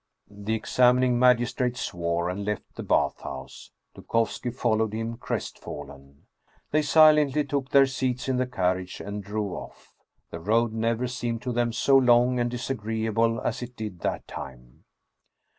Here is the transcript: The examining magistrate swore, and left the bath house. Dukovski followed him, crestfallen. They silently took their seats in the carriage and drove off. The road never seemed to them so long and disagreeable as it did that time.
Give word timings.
The 0.31 0.55
examining 0.55 1.19
magistrate 1.19 1.77
swore, 1.77 2.27
and 2.27 2.43
left 2.43 2.63
the 2.73 2.81
bath 2.81 3.21
house. 3.21 3.69
Dukovski 3.93 4.49
followed 4.49 4.93
him, 4.93 5.17
crestfallen. 5.17 6.25
They 6.71 6.81
silently 6.81 7.43
took 7.43 7.69
their 7.69 7.85
seats 7.85 8.27
in 8.27 8.37
the 8.37 8.47
carriage 8.47 8.99
and 8.99 9.23
drove 9.23 9.51
off. 9.53 9.93
The 10.31 10.39
road 10.39 10.73
never 10.73 11.05
seemed 11.05 11.43
to 11.43 11.51
them 11.51 11.71
so 11.71 11.95
long 11.97 12.39
and 12.39 12.49
disagreeable 12.49 13.39
as 13.41 13.61
it 13.61 13.75
did 13.75 13.99
that 13.99 14.27
time. 14.27 14.85